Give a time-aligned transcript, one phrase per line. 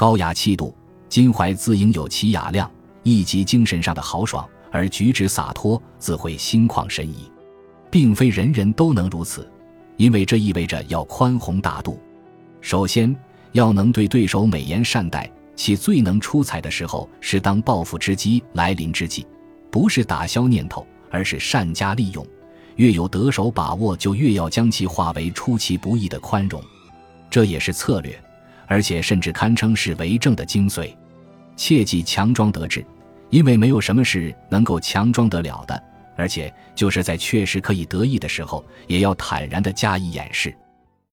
[0.00, 0.74] 高雅气度，
[1.10, 2.70] 襟怀自应有其雅量，
[3.02, 7.30] 亦及精神上的豪爽，而举止洒脱，自会心旷神怡。
[7.90, 9.46] 并非人人都能如此，
[9.98, 12.00] 因为这意味着要宽宏大度。
[12.62, 13.14] 首先
[13.52, 19.26] 要能对对手美言善待，其最能出彩的时候是当报复之机来临之际，
[19.70, 22.26] 不是打消念头，而是善加利用。
[22.76, 26.58] 越有得手把握，就越要将其化为出其不意的宽容，
[27.28, 28.18] 这也是策略，
[28.70, 30.94] 而且甚至堪称是为政的精髓。
[31.56, 32.86] 切忌强装得志，
[33.28, 35.82] 因为没有什么事能够强装得了的。
[36.16, 40.54] 而且，就是在确实可以得意的时候，也要坦然地加以掩饰。